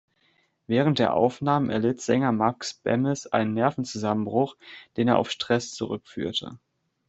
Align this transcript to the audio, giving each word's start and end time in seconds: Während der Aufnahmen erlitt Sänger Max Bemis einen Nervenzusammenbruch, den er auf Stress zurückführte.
Während 0.65 0.97
der 0.97 1.13
Aufnahmen 1.13 1.69
erlitt 1.69 2.01
Sänger 2.01 2.31
Max 2.31 2.73
Bemis 2.73 3.27
einen 3.27 3.53
Nervenzusammenbruch, 3.53 4.57
den 4.97 5.07
er 5.07 5.19
auf 5.19 5.29
Stress 5.29 5.75
zurückführte. 5.75 6.57